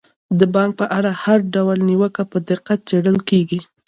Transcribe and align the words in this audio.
د 0.39 0.41
بانک 0.53 0.71
په 0.79 0.85
اړه 0.97 1.11
هر 1.23 1.39
ډول 1.55 1.77
نیوکه 1.89 2.23
په 2.31 2.37
دقت 2.49 2.79
څیړل 2.89 3.17
کیږي. 3.29 3.59